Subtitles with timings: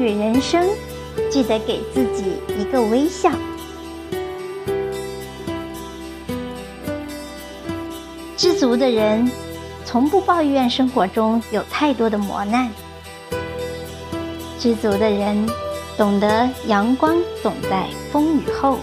[0.00, 0.66] 与人生，
[1.30, 3.30] 记得给自己一个微笑。
[8.36, 9.30] 知足的人，
[9.84, 12.70] 从不抱怨生活中有太多的磨难。
[14.58, 15.46] 知足的人，
[15.98, 18.78] 懂得阳光总在风雨后。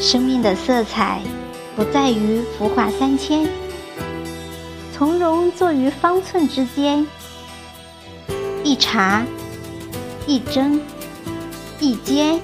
[0.00, 1.20] 生命的色彩，
[1.76, 3.46] 不在于浮华三千，
[4.96, 7.06] 从容坐于方寸之间。
[8.68, 9.24] 一茶，
[10.26, 10.78] 一蒸，
[11.80, 12.38] 一煎，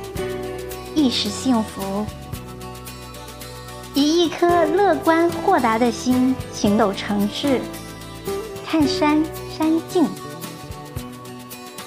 [0.94, 2.06] 亦是幸福。
[3.92, 7.60] 以一颗乐观豁达的心行走城市，
[8.66, 9.22] 看山
[9.54, 10.06] 山静；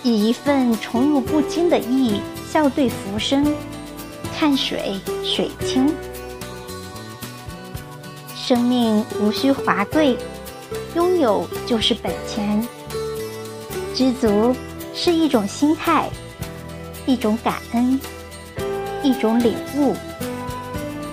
[0.03, 3.43] 以一份宠辱不惊的意笑对浮生，
[4.37, 5.91] 看水水清。
[8.35, 10.15] 生命无需华贵，
[10.93, 12.63] 拥有就是本钱。
[13.97, 14.55] 知足
[14.93, 16.07] 是一种心态，
[17.07, 17.99] 一种感恩，
[19.01, 19.95] 一种领悟，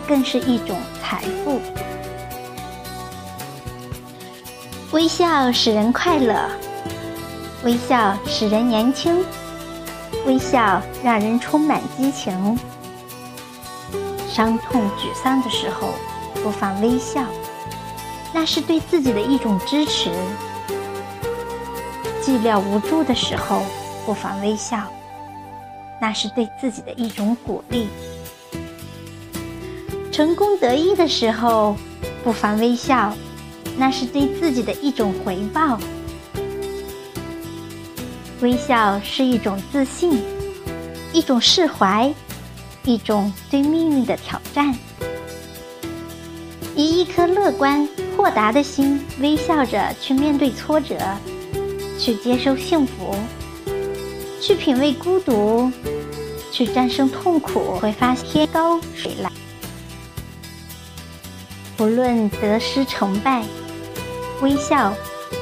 [0.06, 1.62] 更是一种财富。
[4.92, 6.46] 微笑使人快乐，
[7.64, 9.24] 微笑使人年轻，
[10.26, 12.58] 微笑让人充满激情。
[14.28, 15.88] 伤痛、沮丧的时候，
[16.42, 17.24] 不妨微笑，
[18.30, 20.10] 那是对自己的一种支持。
[22.24, 23.60] 寂寥无助的时候，
[24.06, 24.82] 不妨微笑，
[26.00, 27.86] 那是对自己的一种鼓励；
[30.10, 31.76] 成功得意的时候，
[32.24, 33.14] 不妨微笑，
[33.76, 35.78] 那是对自己的一种回报。
[38.40, 40.22] 微笑是一种自信，
[41.12, 42.10] 一种释怀，
[42.84, 44.74] 一种对命运的挑战。
[46.74, 47.86] 以一颗乐观
[48.16, 50.96] 豁达的心，微笑着去面对挫折。
[51.98, 53.14] 去接受幸福，
[54.40, 55.70] 去品味孤独，
[56.52, 59.32] 去战胜痛苦，会发现天高水蓝。
[61.76, 63.42] 不论得失成败，
[64.40, 64.94] 微笑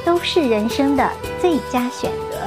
[0.05, 1.11] 都是人生的
[1.41, 2.39] 最佳选择。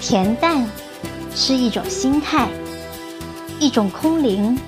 [0.00, 0.68] 恬淡
[1.34, 2.48] 是一种心态，
[3.58, 4.58] 一种空灵，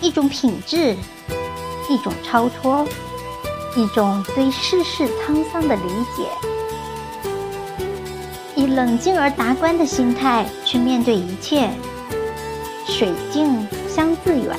[0.00, 0.96] 一种品质，
[1.88, 2.86] 一种超脱。
[3.76, 5.82] 一种对世事沧桑的理
[6.16, 6.28] 解，
[8.56, 11.70] 以冷静而达观的心态去面对一切，
[12.84, 14.56] 水静相自远；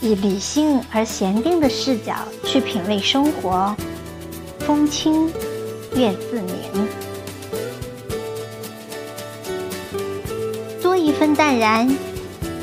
[0.00, 3.74] 以理性而闲定的视角去品味生活，
[4.58, 5.28] 风清
[5.94, 6.88] 月自明。
[10.82, 11.88] 多一份淡然，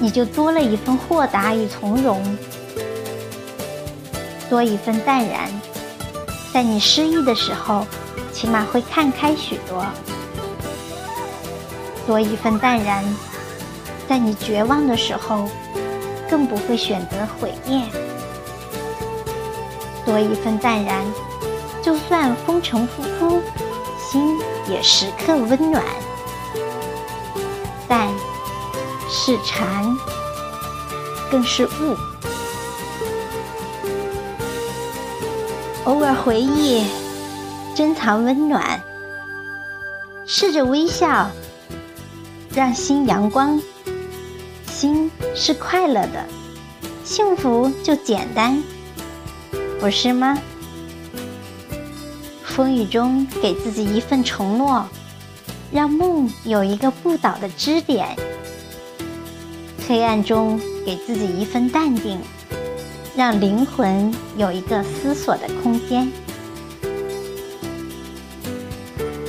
[0.02, 2.22] 你就多了一份豁达与从容。
[4.52, 5.50] 多一份淡然，
[6.54, 7.88] 在你失意的时候，
[8.34, 9.82] 起码会看开许多；
[12.06, 13.02] 多一份淡然，
[14.10, 15.48] 在你绝望的时候，
[16.30, 17.84] 更不会选择毁灭；
[20.06, 21.02] 多一份淡然，
[21.82, 23.40] 就算风尘仆仆，
[23.98, 24.38] 心
[24.68, 25.82] 也时刻温暖。
[27.88, 28.06] 淡
[29.10, 29.98] 是禅，
[31.32, 31.96] 更是悟。
[35.86, 36.86] 偶尔回忆，
[37.76, 38.80] 珍藏温暖。
[40.28, 41.32] 试着微笑，
[42.54, 43.60] 让心阳光。
[44.68, 46.24] 心是快乐的，
[47.04, 48.62] 幸福就简单，
[49.80, 50.38] 不是吗？
[52.44, 54.86] 风雨中给自己一份承诺，
[55.72, 58.16] 让梦有一个不倒的支点。
[59.88, 62.20] 黑暗中给自己一份淡定。
[63.16, 66.12] 让灵魂有一个思索的空间。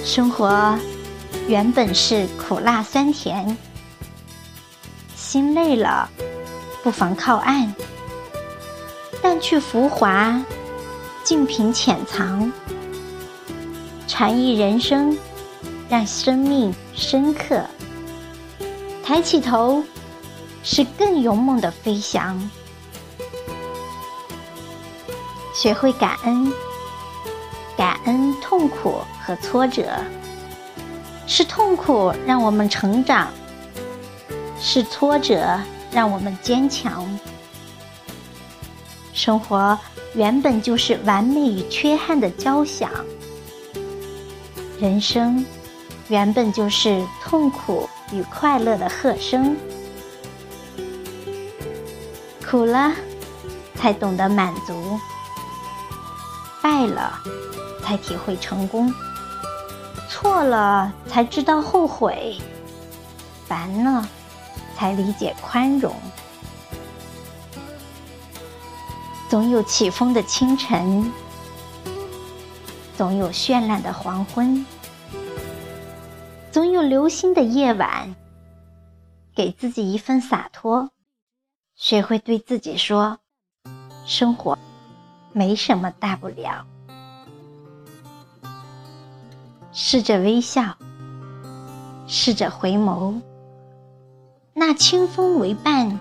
[0.04, 0.78] 生活
[1.48, 3.56] 原本是苦辣酸甜，
[5.16, 6.08] 心累了，
[6.82, 7.72] 不妨靠岸，
[9.20, 10.40] 淡去浮华，
[11.24, 12.52] 静品浅藏，
[14.06, 15.16] 禅意人生，
[15.88, 17.64] 让生命深刻。
[19.02, 19.82] 抬起头，
[20.62, 22.38] 是更勇猛的飞翔。
[25.54, 26.52] 学会感恩，
[27.76, 29.86] 感恩痛苦和挫折，
[31.26, 33.28] 是痛苦让我们成长，
[34.58, 35.60] 是挫折
[35.90, 37.06] 让我们坚强。
[39.12, 39.78] 生活
[40.14, 42.90] 原本就是完美与缺憾的交响，
[44.80, 45.44] 人生
[46.08, 49.54] 原本就是痛苦与快乐的和声。
[52.50, 52.92] 苦了。
[53.74, 54.74] 才懂得满足；
[56.72, 57.20] 败了，
[57.82, 58.90] 才体会成功；
[60.08, 62.40] 错了，才知道后悔；
[63.46, 64.08] 烦了，
[64.74, 65.94] 才理解宽容。
[69.28, 71.12] 总有起风的清晨，
[72.96, 74.64] 总有绚烂的黄昏，
[76.50, 78.14] 总有流星的夜晚。
[79.34, 80.90] 给自己一份洒脱，
[81.74, 83.18] 学会对自己说
[84.06, 84.58] ：“生活
[85.32, 86.66] 没什么大不了。”
[89.72, 90.76] 试着微笑，
[92.06, 93.20] 试着回眸，
[94.52, 95.98] 那清风为伴，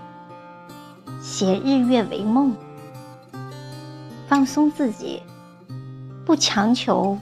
[1.22, 2.56] 携日月为梦。
[4.28, 5.22] 放松自己，
[6.25, 7.18] 不强求，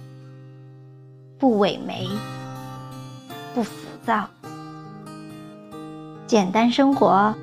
[1.38, 2.08] 不萎眉，
[3.54, 3.72] 不浮
[4.06, 4.30] 躁，
[6.28, 7.34] 简单生活，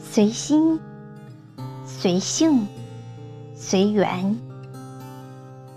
[0.00, 0.80] 随心，
[1.86, 2.66] 随性，
[3.66, 4.38] 随缘，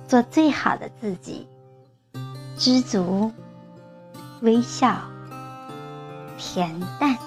[0.09, 1.47] 做最好的自己，
[2.57, 3.31] 知足，
[4.41, 4.97] 微笑，
[6.37, 6.69] 恬
[6.99, 7.17] 淡。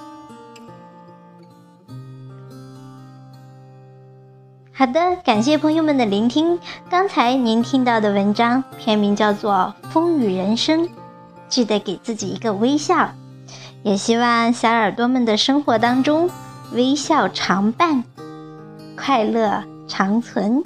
[4.71, 6.59] 好的，感谢朋友们的聆听。
[6.91, 10.87] 刚才您听到的文章片名叫做《风雨人生》，
[11.49, 13.11] 记得给自己一个微笑。
[13.83, 16.29] 也希望小耳朵们的生活当中
[16.75, 18.05] 微笑常伴，
[18.95, 20.63] 快乐长存。